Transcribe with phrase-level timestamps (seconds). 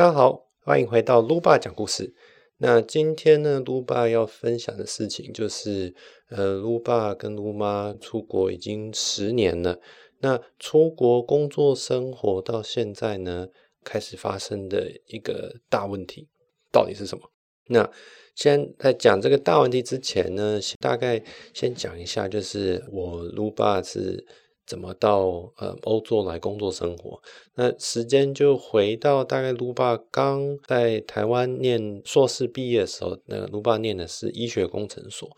[0.00, 2.14] 大家好，欢迎回到卢爸讲故事。
[2.56, 5.94] 那今天呢，卢爸要分享的事情就是，
[6.30, 9.78] 呃，卢爸跟卢妈出国已经十年了。
[10.20, 13.48] 那出国工作生活到现在呢，
[13.84, 16.30] 开始发生的一个大问题，
[16.72, 17.30] 到底是什么？
[17.66, 17.86] 那
[18.34, 21.22] 先在讲这个大问题之前呢，大概
[21.52, 24.26] 先讲一下，就是我卢爸是。
[24.70, 27.20] 怎么到呃欧洲来工作生活？
[27.56, 35.28] 那时间就回到大概卢爸刚在台湾念硕士毕业的时候，那卢爸念的是医学工程所。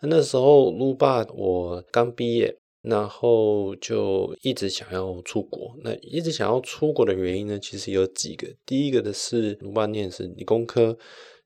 [0.00, 5.76] 那时候卢爸我刚毕业，然后就一直想要出国。
[5.84, 8.48] 那一直想要出国的原因呢，其实有几个。
[8.66, 10.98] 第一个的是卢爸念是理工科。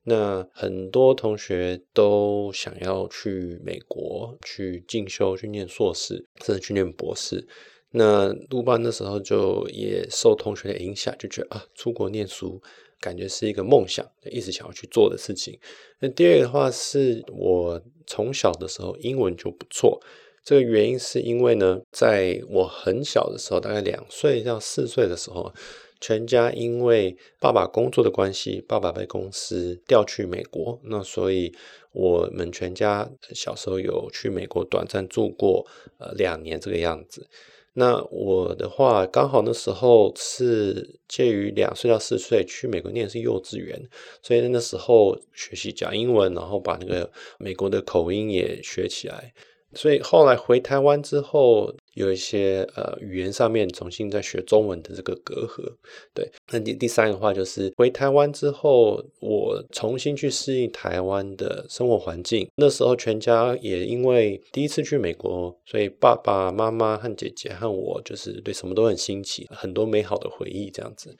[0.09, 7.45] 那很多同学都想要去美国去进修，去念硕士，甚至去念博士。
[7.91, 12.61] 那陆班那时候就也受同学的影响，就觉得啊，出国念书
[13.01, 15.59] 感觉是一个梦想，一直想要去做的事情。
[15.99, 20.01] 那第二个的话是我从小的时候英文就不错，
[20.41, 25.53] 这个原因是因为呢，在我很小的时候，大概两岁到四岁的时候。
[25.99, 31.53] 全家因为爸爸工作的关系，爸爸被公司调去美国，那所以
[31.91, 35.65] 我们全家小时候有去美国短暂住过
[35.97, 37.27] 呃两年这个样子。
[37.73, 43.79] 那我的话刚好那时候是介于两岁到四岁去美国念是幼稚园，
[44.23, 49.31] 所以那时候学习讲英文，然后把那个美国的口音也学起来。
[49.73, 55.73] 所以后来回台湾之后，有一些呃语言上面重新在学中文的这个隔阂，
[56.13, 56.31] 对。
[56.51, 62.47] 那第第三个话就是回台湾之后，我重新去适应台湾的生活环境。
[62.55, 71.17] 那时候全家也因为第一次去美国，所以爸爸妈妈和姐姐和我就是对什么都很新奇，很多美好的回忆这样子。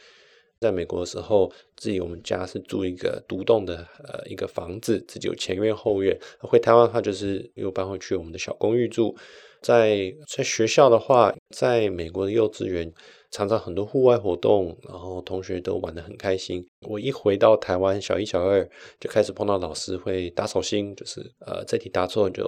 [0.59, 6.17] 在美国的时候，自己我们家是住一个独栋的呃一个房子，自己有前院后院。
[6.39, 9.15] 回台湾的话，就是又搬回去我们的小公寓住。
[9.61, 12.93] 在在学校的话，在美国的幼稚园。
[13.29, 16.65] 常常很多户外活动，然后同学都玩得很开心。
[16.87, 18.67] 我一回到台湾，小一、小二
[18.99, 22.45] 就开始碰到老师会打手心，就是呃这题答错就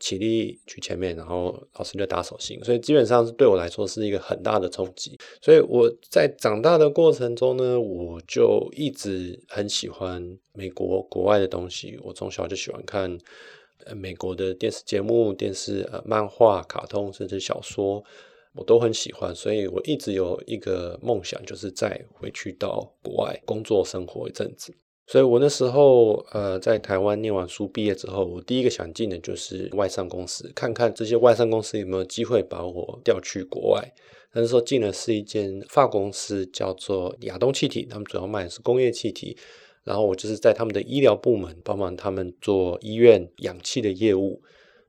[0.00, 2.62] 起立去前面，然后老师就打手心。
[2.64, 5.16] 所以基本上是对我来说是一个很大的冲击。
[5.40, 11.96] 所以我在长大的过程中呢，我就一直很喜欢美国国外的东西。
[12.02, 13.16] 我从小就喜欢看
[13.84, 18.02] 呃美国的电视节目、电视呃漫画、卡通，甚至小说。
[18.56, 24.74] 我都很喜欢，所以我一直有一个梦想，就是再回去到国外工作生活一阵子。
[25.06, 33.94] 所以我那时候呃在台湾念完书毕业之后，我第一个想进的就是外商公司，看看这些外商公司有没有机会把我调去国外。
[34.32, 39.36] 那时候进的是一间法公司，叫做亚东气体，他们主要卖的是工业气体。
[39.84, 44.42] 然后我就是在他们的医疗部门帮忙他们做医院氧气的业务。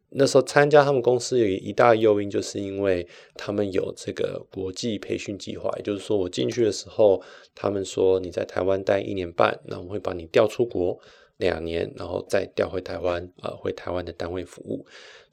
[0.09, 7.21] 那时候参加他们公司有一大诱因，就是因为他们有这个国际培训计划，也就是说，我进去的时候，
[7.53, 10.97] 他们说你在台湾待一年半，那我会把你调出国
[11.37, 14.85] 两年，然后再调回台湾，呃，回台湾的单位服务。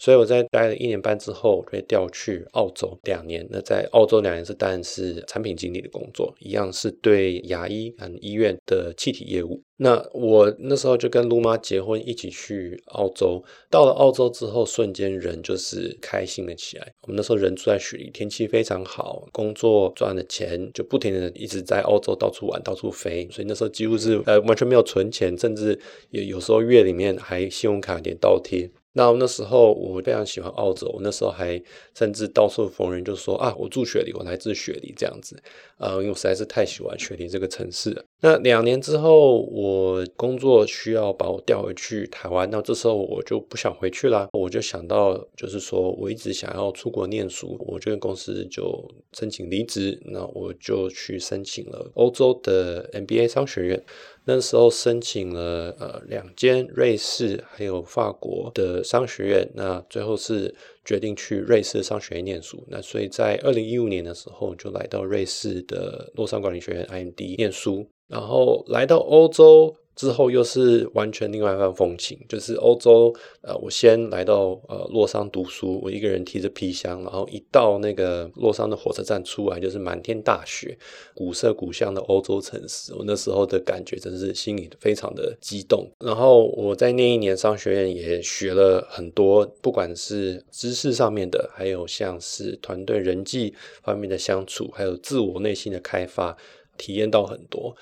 [0.04, 3.48] 所以我在待了一年半之后，被调去澳洲两年。
[3.48, 9.62] 那在澳洲两年是当然是产品经理的工作，一样是对牙医和医院的气体业务。
[9.78, 13.42] 那我那时候就跟露妈结婚，一起去澳洲。
[13.70, 16.92] 到了澳洲之后，瞬间人就是开心了起来。
[17.04, 23.26] 我们那时候人住在雪梨，天气非常好，工作赚的钱就不停的一直在澳洲到处玩、到处飞。
[23.32, 28.70] 所以那时候几乎是呃完全没有存钱，甚至有有时候月里面还信用卡有点倒贴。
[28.96, 31.60] 那那时候我非常喜欢澳洲，我那时候还
[31.94, 35.36] 甚至到处逢人就说啊，我住雪梨，我来自雪梨这样子，
[35.78, 38.04] 呃，因为我实在是太喜欢雪梨这个城市了。
[38.24, 53.84] 那两年之后，我工作需要把我调回去台湾，那这时候我就不想回去啦，我就想到就是说我一直想要出国念书，我这个公司就申请离职，那我就去申请了欧洲的 MBA 商学院。
[54.24, 62.64] 那时候申请了呃两间瑞士还有法国的商学院，那最后是决定去瑞士商学院念书。
[62.68, 69.74] 那所以在二零一五年的时候就来到瑞士的洛桑管理学院 IMD 念书，然后来到欧洲。
[69.96, 73.14] 之后又是完全另外一番风情，就是欧洲。
[73.42, 80.76] 呃，我先来到呃洛桑读书，我一个人提着皮箱，然后一到那个洛桑的火车站出来，就是满天大雪，
[81.14, 82.92] 古色古香的欧洲城市。
[82.94, 85.88] 我那时候的感觉真是心里非常的激动。
[86.00, 96.36] 然后我在那一年商学院也学了很多，不管是知识上面的，还有像是团队人际方面的相处，还有自我内心的开发，
[96.76, 97.76] 体验到很多。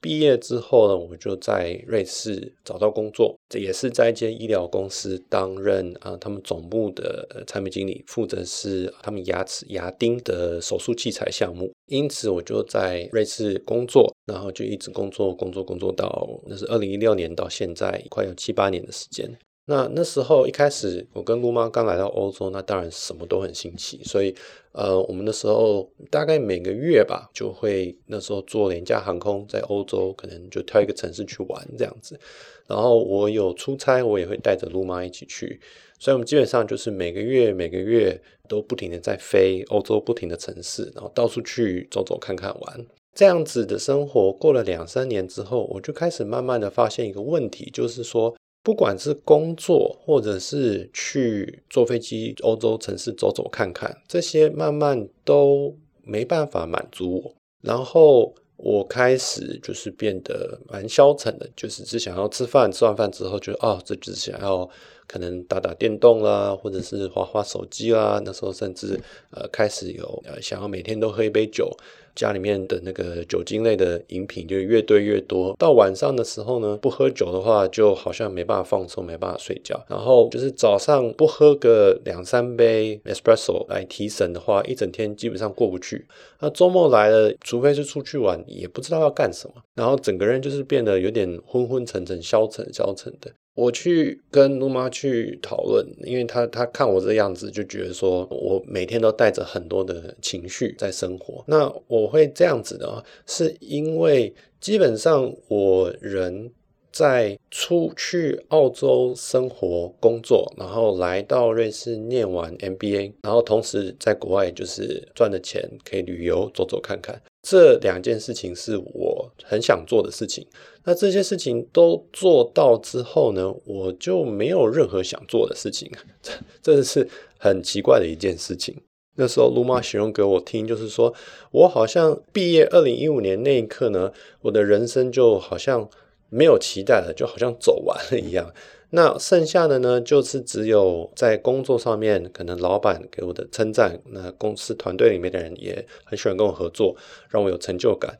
[0.00, 11.72] 毕业之后呢，我就在瑞士找到工作，这也是在一间医疗公司担任啊，他们总部的产品经理，负责是他们牙齿牙钉的手术器材项目。
[11.86, 19.38] 因此，我就在瑞士工作，然后就一直工作，工作，工作到那是二零一六年到现在，快有七八年的时间。
[19.70, 24.34] 那那时候一开始，我跟陆妈刚来到欧洲，那当然什么都很新奇，所以
[24.72, 32.18] 呃，我们那时候大概每个月吧，就会那时候坐廉价航空在欧洲，可能就挑一个城市去玩这样子。
[32.66, 35.60] 然后我有出差，我也会带着陆妈一起去，
[35.98, 38.18] 所以我们基本上就是每个月每个月
[38.48, 42.86] 都不停的在飞欧洲不停的城市，然后到处去走走看看玩。
[43.14, 48.34] 这样子的生活过了两三年之后，我就开始慢慢的发现一个问题，就是说。
[48.68, 57.34] 不管是工作，或者是去坐飞机欧洲城市走走看看，这些慢慢都没办法满足我。
[57.62, 64.68] 然后我开始就是变得蛮消沉的，就是只想要吃饭，吃完饭之后就哦，这只想要
[65.06, 68.20] 可能打打电动啦，或者是滑滑手机啦。
[68.22, 69.00] 那时候甚至
[69.30, 71.74] 呃开始有呃想要每天都喝一杯酒。
[72.18, 79.80] 家里面的那个酒精类的饮品就越兑越多，到晚上的时候呢，不喝酒的话，就好像没办法放松，没办法睡觉。
[79.88, 86.04] 然后就是早上不喝个两三杯 espresso 来提神的话，一整天基本上过不去。
[86.40, 93.30] 那周末来了，除非是出去玩，也不知道要干什么，然后整个人就是变得有点昏昏沉沉、消沉消沉的。
[93.58, 101.42] 我去跟露妈去讨论，因为她她看我这样子，就觉得说我每天都带着很多的情绪在生活。
[101.48, 106.52] 那我会这样子的，是因为基本上我人
[106.92, 117.20] 在出去澳洲生活工作，然后来到瑞士念完 MBA，然后同时在国外就是赚的钱可以旅游走走看看。
[117.50, 120.46] 这两件事情是我很想做的事情。
[120.84, 125.90] 那这些事情都做到之后呢，我就没有任何想做的事情。
[126.20, 126.32] 这
[126.76, 127.08] 这是
[127.38, 128.76] 很奇怪的一件事情。
[129.16, 131.14] 那时候卢妈形容给我听，就是说
[131.50, 134.12] 我好像毕业二零一五年那一刻呢，
[134.42, 135.88] 我的人生就好像
[136.28, 138.52] 没有期待了，就好像走完了一样。
[138.90, 146.96] 那剩下的呢，就是只有在工作上面，可能老板给我的称赞，那公司团队里面的人也很喜欢跟我合作，
[147.28, 148.18] 让我有成就感。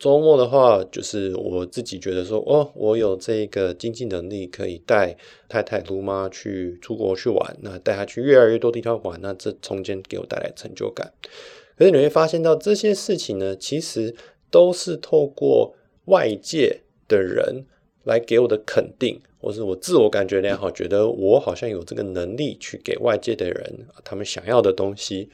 [0.00, 5.16] 周末的话，就是我自己觉得说，哦，我有这个经济能力，可以带
[5.48, 11.12] 太太、卢妈去出国去玩，那带她去越来越多地方玩，那这中间给我带来成就感。
[11.76, 14.16] 可是你会发现到这些事情呢，其实
[14.50, 15.74] 都是透过
[16.06, 17.66] 外界的人
[18.02, 19.20] 来给我的肯定。
[19.40, 25.28] 或是我自我感觉良好，觉得我好像有这个能力去给外界的人他们想要的东西，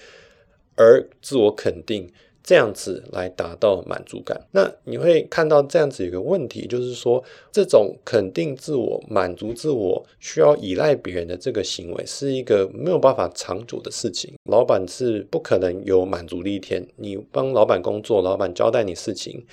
[0.76, 2.08] 而自我肯定
[2.44, 4.41] 这样子来达到满足感。
[4.53, 14.32] 那你会看到这样子一个问题，就是说这种肯定自我、满足自我需要依赖别人的这个行为，是一个没有办法长久的事情。
[14.49, 16.87] 老板是不可能有满足的一天。
[16.94, 19.44] 你帮老板工作，老板交代你事情。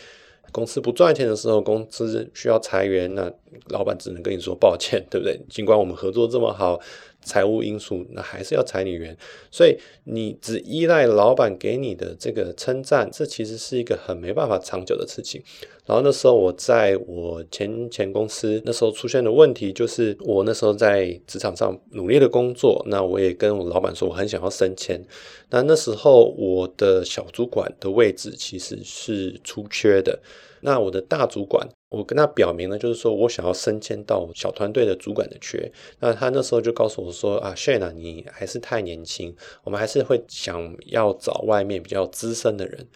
[0.54, 3.30] 公司不赚钱的时候，公司需要裁员，那
[3.68, 5.38] 老板只能跟你说抱歉，对不对？
[5.50, 6.80] 尽管我们合作这么好，
[7.24, 9.16] 财务因素那还是要裁你员，
[9.50, 15.42] 所以你只依赖老板给你的这个称赞，这其实是一个很没办法长久的事情。
[15.86, 25.04] 然后那时候我在我前前公司，那时候出现的问题就是，我那时候在职场上努力的工作，那我也跟我老板说我很想要升迁，
[25.50, 30.20] 那那时候我的小主管的位置其实是出缺的。
[30.64, 35.72] 那我的大主管，我跟他表明了，就是说我想要升迁到小团队的主管的缺。
[36.00, 42.88] 那他那时候就告诉我说：“啊，Shane 啊，你还是太年轻，我们还是会想要找外面比较资深的人。”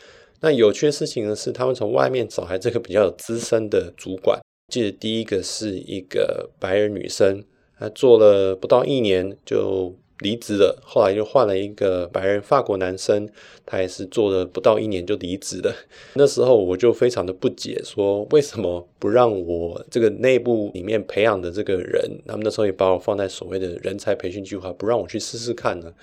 [0.41, 4.39] 那有趣的事情呢是，他们从外面找来这个比较资深的主管。
[4.71, 7.43] 记得第一个是一个白人女生，
[7.77, 9.95] 她做了不到一年就。
[10.19, 13.29] 离职了，后来又换了一个白人法国男生，
[13.65, 15.73] 他也是做了不到一年就离职了。
[16.15, 25.93] 那时候我就非常的不解，说为什么不让我这个内部里面培养的这个人，他们那时候也把我放在所谓的人才培训计划，不让我去试试看呢？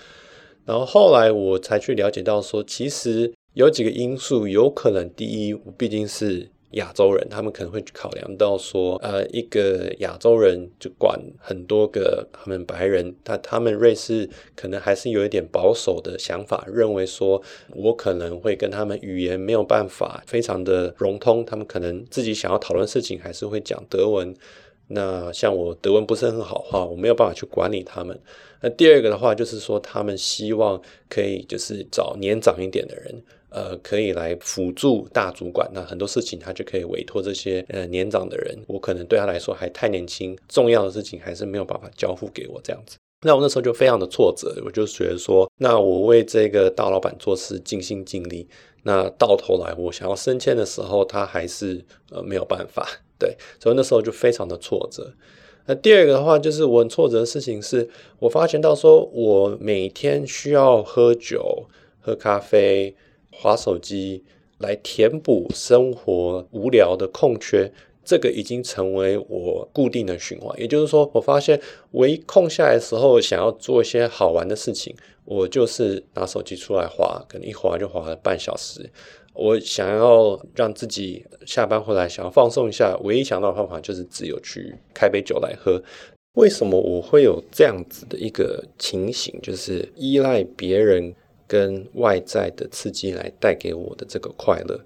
[0.64, 6.48] 然后后来我才去了解到，说其实有几个因素，有可能第一，我毕竟是。
[6.74, 24.34] 亚洲人，他们可能会考量到说，呃，一个亚洲人就管很多个他们白人，但他们瑞士可能还是有一点保守的想法，认为说我可能会跟他们语言没有办法非常的融通，他们可能自己想要讨论事情还是会讲德文。
[24.88, 28.18] 那像我德文不是很好的话，我没有办法去管理他们。
[28.60, 35.70] 那第二个的话，就是说他们希望可以就是找年长一点的人，呃，可以来辅助大主管。
[35.72, 38.56] 那很多事情他就可以委托这些呃年长的人。
[38.66, 42.96] 我可能对他来说还太年轻，重要的事情还是没有办法交付给我这样子。
[43.26, 48.46] 那我那时候就非常的挫折，我就觉得说，那我为这个大老板做事尽心尽力，
[48.82, 52.86] 那到头来我想要升迁的时候，他还是呃没有办法。
[53.18, 55.12] 对，所以那时候就非常的挫折。
[55.66, 61.66] 那第二个的话，就是我很挫折的事情是，我发现到说，我每天需要喝酒、
[62.00, 62.94] 喝咖啡、
[63.30, 64.22] 划手机
[64.58, 67.72] 来填补生活无聊的空缺，
[68.04, 70.60] 这个已经成为我固定的循环。
[70.60, 71.58] 也就是说，我发现
[71.90, 74.94] 我一空下来的时候，想要做一些好玩的事情，
[75.24, 78.90] 我就是拿手机出来划，可能一划就划了半小时。
[79.34, 85.82] 我想要让自己下班回来想要放松一下，唯一想到的方法就是只有去开杯酒来喝。
[86.34, 89.36] 为什么我会有这样子的一个情形？
[89.42, 91.14] 就是依赖别人
[91.46, 94.80] 跟外在的刺激来带给我的这个快乐。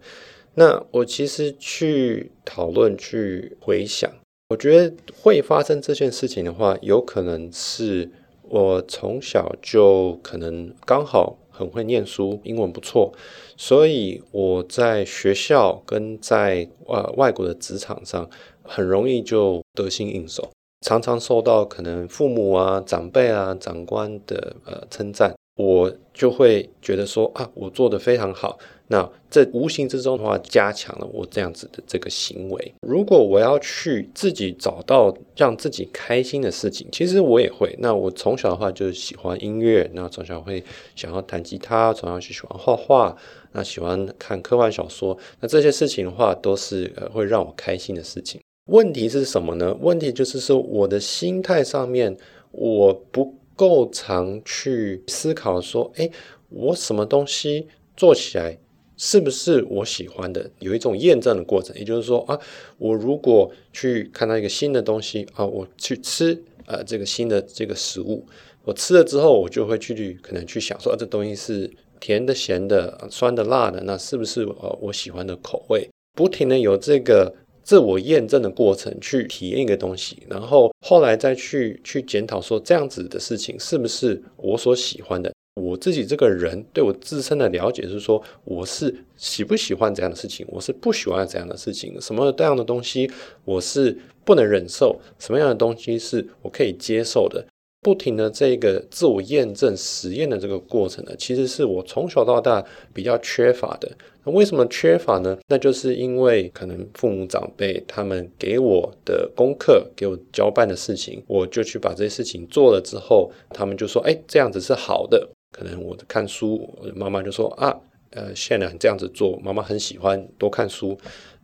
[0.55, 4.11] 那我其实去讨论、去回想，
[4.49, 8.11] 我觉得会发生这件事情的话，有可能是
[8.43, 11.37] 我从小就可能刚好。
[11.59, 13.13] 很会念书，英文不错，
[13.57, 18.31] 所以我在学校跟在呃外国的职场上
[18.63, 20.49] 很容易就得心应手，
[20.87, 28.59] 常常受到可能父母啊、长辈啊、长官的呃称赞，我就会觉得说啊，我做的非常好。
[28.91, 32.75] 那这无形之中的话，加强了我这样子的这个行为。
[32.81, 37.77] 如果我要去自己找到让自己开心的事情，其实我也会。
[37.81, 40.65] 那我从小的话就喜欢音乐，那从小会
[40.97, 43.15] 想要弹吉他，从小就喜欢画画，
[43.53, 45.17] 那喜欢看科幻小说。
[45.41, 48.41] 那这些事情的话，都是呃会让我开心的事情。
[48.71, 49.77] 问题是什么呢？
[49.81, 52.17] 问题就是说我的心态上面，
[52.53, 56.11] 我不够常去思考说，哎，
[56.49, 58.57] 我什么东西做起来。
[58.99, 60.51] 是不是我喜欢的？
[60.59, 62.39] 有一种验证的过程，也就是说啊，
[62.79, 68.27] 我如果去看到一个新的东西啊，我去吃呃这个新的这个食物，
[68.65, 75.89] 我吃了之后，我就会去可能去想说啊，这东西是甜的、咸的、酸的、辣的，那是不是呃我喜欢的口味？
[76.15, 85.33] 不停的有这个自我验证的过程，去体验一个东西，然后后来再去去检讨说，这样子的事情是不是我所喜欢的？
[85.61, 93.11] 我自己这个人对我自身的了解是说，我是喜不喜欢这样的事情，我是不喜欢这样的事情，什么这样的东西
[93.45, 97.45] 我是不能忍受，什么样的东西是我可以接受的。
[97.81, 102.63] 不停的这个自我验证实验的这个过程呢，其实是我从小到大
[102.93, 103.89] 比较缺乏的。
[104.25, 105.39] 那为什么缺乏呢？
[105.47, 117.75] 那就是因为可能父母长辈他们给我的功课，给我交办的事情，我就去把这些事情做了之后，他们就说：“哎，这样子是好的。”可能我看书，妈妈就说啊，
[118.11, 120.99] 呃，现在这样子做，妈妈很喜欢多看书。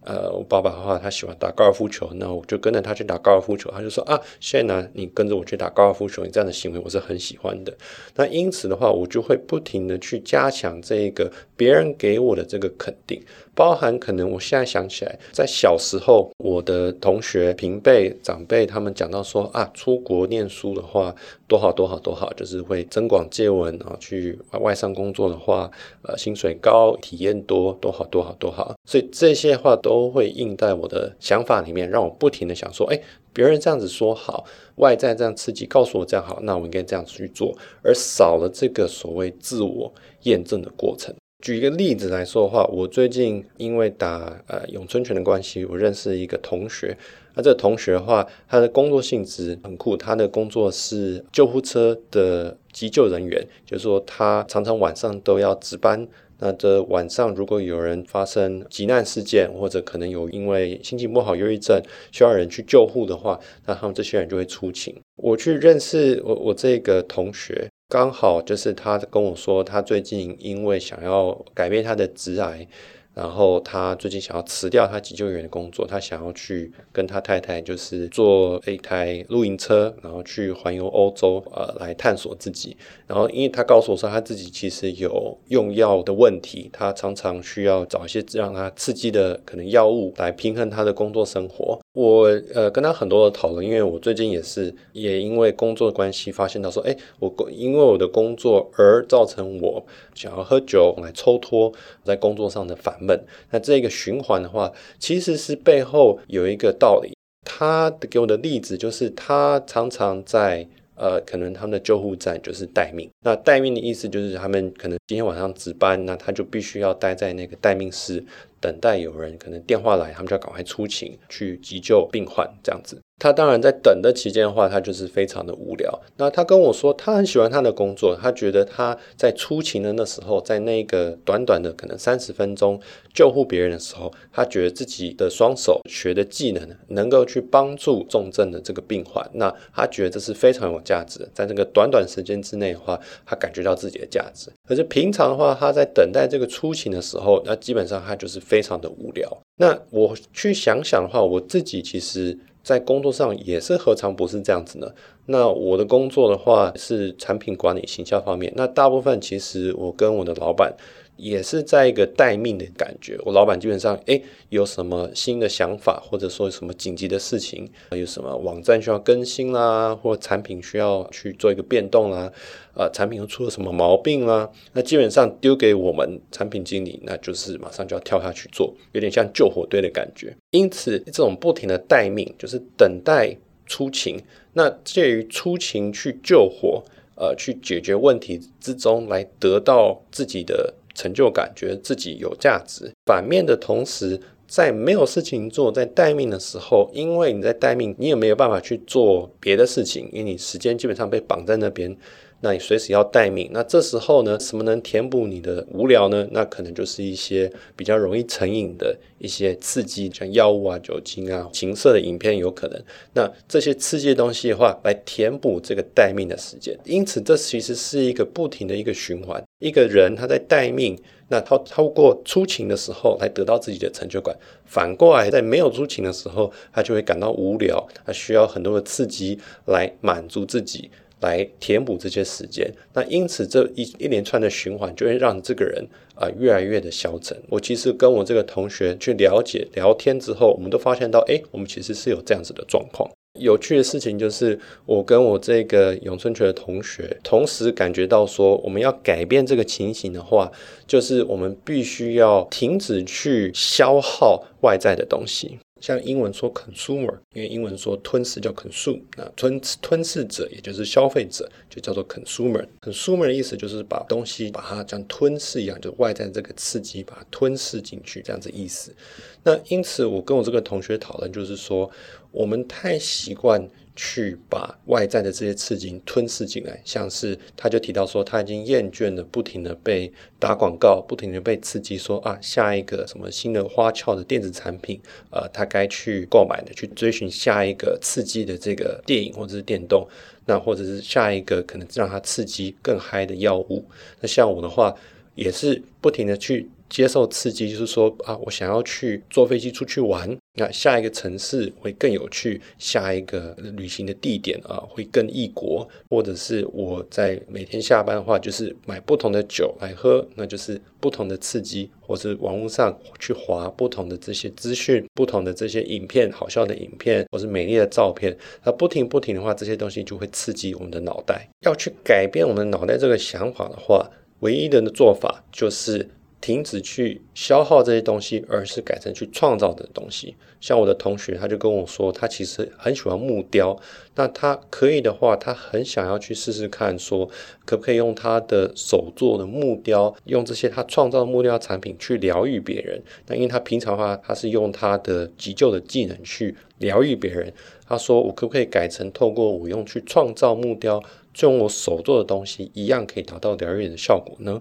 [0.07, 3.71] 呃，我爸爸的话，他喜欢打高尔夫球，那我就跟着他去打高尔夫球。
[3.71, 7.75] 他就说啊，现在呢，你跟着我去打高尔夫球，你这样的行为我是很喜欢的。
[8.15, 13.25] 那因此的话，我就会不停的去加强这个别人给我的这个肯定。
[13.55, 21.15] 包含可能我现在想起来，在小时候，我的同学、平辈、长辈他们讲到说啊，出国念书的话
[21.47, 25.71] 多好多好多好，就是会增广见闻啊，去外外商工作的话，
[26.03, 28.75] 呃，薪水高，体验多，多好多好多好。
[28.87, 33.01] 所以这些话都会印在我的想法里面，让我不停的想说，哎，
[33.33, 34.45] 别人这样子说好，
[34.77, 39.93] 外在这样刺激告诉我这样好，那我应该这样去做，而少了这个所谓自我
[40.23, 41.15] 验证的过程。
[41.45, 46.97] 举一个例子来说的话，我最近因为打呃咏春拳的关系，我认识一个同学。
[47.35, 56.09] 那这个同学的话，他的工作性质很酷，他的工作是救护车的急救人员，就是说他常常晚上都要值班。
[56.39, 61.79] 那这晚上如果有人发生急难事件，或者可能有因为心情不好、忧郁症
[62.11, 64.97] 需要人去救护的话，那他们这些人就会出勤。
[65.17, 67.69] 我去认识我我这个同学。
[67.89, 72.67] 刚好就是他跟我说，他最近因为想要改变他的直癌。
[73.15, 82.77] 然后他最近想要辞掉他急救员的工作，他想要去跟他太太就是坐一台露营车，然后去环游欧洲，呃，来探索自己。
[83.07, 91.79] 然后因为他告诉我说，他自己其实有用药的问题，他常常需要找一些让他刺激的可能药物来平衡他的工作生活。
[91.93, 102.93] 我呃跟他很多的讨论，因为我最近也是也因为工作关系发现到说，哎，我因为我的工作而造成我想要喝酒来抽脱在工作上的烦。
[103.05, 107.13] 闷，那这个循环的话，其实是背后有一个道理。
[107.45, 110.67] 他给我的例子就是他常常在。
[110.97, 113.11] 呃，可能他们的救护站就是待命。
[113.25, 118.23] 那待命的意思就是他们可能今天晚上值班，那他就必须要待在那个待命室，
[118.61, 123.01] 等待有人可能电话来，他们就要赶快出勤去急救病患这样子。
[123.21, 126.03] 他当然在等的期间的话，他就是非常的无聊。
[126.17, 132.79] 那他跟我说，他很喜欢他的工作，他觉得他在出勤的那时候，在那个短短的可能三十分钟
[133.15, 139.25] 救护别人的时候，他觉得自己的双手学的技能能够去帮助重症的这个病患。
[139.35, 144.51] 那他觉得这是非常有价值，在这个短短时间之内的话，他感觉到自己的价值。
[144.69, 149.31] 可是平常的话，他在等待这个出勤的时候，那基本上他就是非常的无聊。
[149.57, 152.39] 那我去想想的话，我自己其实。
[152.65, 154.91] 在工作上也是何尝不是这样子呢？
[155.27, 158.51] 那我的工作的话是产品管理、行销方面。
[158.57, 160.75] 那大部分其实我跟我的老板。
[161.17, 163.17] 也是在一个待命的感觉。
[163.25, 172.33] 我老板基本上，哎，有什么新的想法，或者说什么紧急的事情，有什么网站需要更新啦，或产品需要去做一个变动啦，
[172.75, 180.37] 呃，产品又出了什么毛病啦，那基本上丢给我们产品经理，那就是马上就要跳下去做，有点像救火队的感觉。
[180.51, 184.21] 因此，这种不停的待命，就是等待出勤。
[184.55, 186.83] 那介于出勤去救火，
[187.17, 190.75] 呃，去解决问题之中，来得到自己的。
[190.95, 192.91] 成就感，觉得自己有价值。
[193.07, 201.97] 反面的同时，在没有事情做，在待命的时候，因为你在待命，你也没有办法去做别的事情，因为你时间基本上被绑在那边。
[202.41, 206.29] 那你随时要待命，那这时候呢，什么能填补你的无聊呢？
[206.31, 212.79] 那可能就是一些比较容易成瘾的一些刺激，像药物啊、酒精啊、情色的影片有可能。
[213.15, 216.79] 那这些刺激的东西的话，来填补这个待命的时间。
[216.85, 219.43] 因此，这其实是一个不停的一个循环。
[219.65, 220.97] 一个人他在待命，
[221.29, 224.37] 那他透过出勤的时候来得到自己的成就感。
[224.67, 230.91] 反过来，在没有出勤的时候，他就会感到无聊，他需要很多的刺激来满足自己。
[231.21, 235.83] 来填补这些时间，那因此这一一连串的循环就会让这个人
[236.15, 237.35] 啊越来越的消沉。
[237.49, 243.11] 我其实跟我这个同学去了解聊天之后，我们都发现到，哎，我们其实是有这样子的状况。
[243.41, 250.53] 有趣的事情就是，我跟我这个永春拳的同学同时感觉到说，我们要改变这个情形的话，
[250.87, 255.59] 就是我们必须要停止去消耗外在的东西。
[255.81, 262.65] 像英文说 consumer，因为英文说吞噬叫 consume，那吞吞噬者也就是消费者就叫做 consumer。
[262.81, 268.95] consumer 的意思就是把东西把它像吞噬一样，就外在这个刺激把它吞噬进去这样子意思。
[269.43, 271.91] 那因此我跟我这个同学讨论，就是说
[272.35, 273.67] 我们太习惯。
[273.97, 290.05] 去把外在的这些刺激吞噬进来，像是他就提到说，他已经厌倦了不停的被打广告，不停的被刺激，说啊，下一个什么新的花俏的电子产品，呃，他该去购买的，去追寻下一个刺激的这个电影或者是电动，
[290.45, 293.85] 那或者是下一个可能让他刺激更嗨的药物。
[294.21, 294.93] 那像我的话，
[295.37, 296.69] 也是不停的去。
[296.89, 321.49] 接受刺激，就是说啊，我想要去坐飞机出去玩，那下一个城市会更有趣，下一个旅行的地点啊会更异国，或者是我在每天下班的话，就是买不同的酒来喝，那就是不同的刺激，或是网络上去划不同的这些资讯，不同的这些影片，好笑的影片，或是美丽的照片，那不停不停的话，这些东西就会刺激我们的脑袋。
[321.63, 324.09] 要去改变我们脑袋这个想法的话，
[324.41, 326.09] 唯一的做法就是。
[326.45, 330.37] 停止去消耗这些东西，而是改成去创造的东西。
[330.61, 333.75] 像我的同学，他就跟我说，他其实很喜欢木雕。
[334.15, 337.27] 那他可以的话，他很想要去试试看，说
[337.65, 343.03] 可不可以用他的手做的木雕，用这些他创造的木雕产品去疗愈别人。
[343.27, 347.51] 那因为他平常的话，他是用他的急救的技能去疗愈别人。
[347.87, 351.03] 他说，我可不可以改成透过我用去创造木雕，
[351.33, 354.61] 就用我手做的东西，一样可以达到疗愈的效果呢？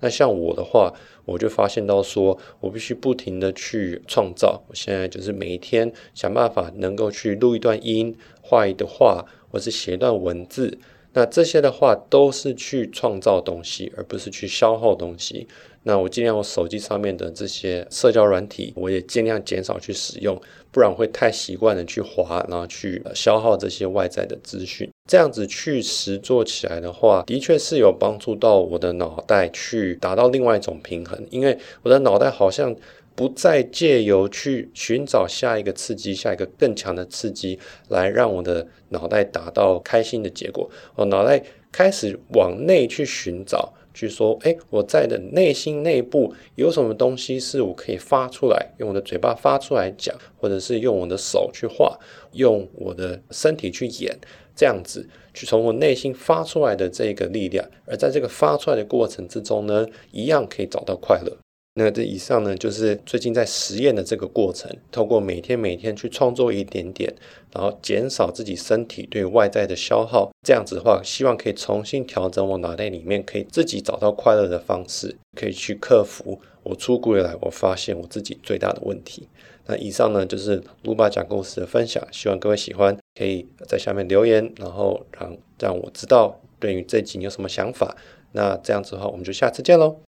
[0.00, 0.92] 那像我的话，
[1.24, 4.62] 我就发现到说，我必须不停的去创造。
[4.68, 10.78] 我现在就是每一天想办法能够去录一段音、画一段画，或是写一段文字。
[11.12, 15.48] 那这些的话都是去创造东西，而不是去消耗东西。
[15.84, 20.38] 那我尽量我手机上面的这些社交软体，我也尽量减少去使用，
[20.70, 24.90] 不然会太习惯的去滑，然后去消耗这些外在的资讯。
[25.08, 32.74] 这样子去实做起来的话，的确是有帮助到我的脑袋去达到另外一种平衡，因为我的脑袋好像
[33.18, 43.74] 不再借由去寻找下一个刺激，下一个更强的刺激来让我的脑袋达到开心的结果，我脑袋开始往内去寻找。
[43.92, 51.98] 去说，哎，我在的内心内部有什么东西是我可以发出来，用我的嘴巴发出来讲，或者是用我的手去画，
[52.34, 54.16] 用我的身体去演，
[54.54, 61.36] 这样子去从我内心发出来的这个力量，而在这个发出来的过程之中呢，一样可以找到快乐。
[61.78, 67.14] 那这以上呢，就是最近在实验的这个过程，透过每天每天去创作一点点，
[67.52, 79.28] 然后减少自己身体对外在的消耗，这样子的话，希望可以重新调整我脑袋里面，可以自己找到快乐的方式，可以去克服我出国以来我发现我自己最大的问题。
[79.66, 87.96] 那以上呢，就是卢巴讲故事的分享，希望各位喜欢，可以在下面留言，然后让让我知道对于这集你有什么想法。
[88.32, 90.07] 那这样子的话，我们就下次见喽。